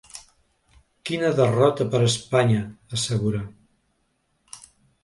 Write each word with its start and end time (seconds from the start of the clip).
Quina 1.09 1.29
derrota 1.41 1.87
per 1.91 2.01
a 2.01 2.09
Espanya, 2.13 2.65
assegura. 2.99 3.45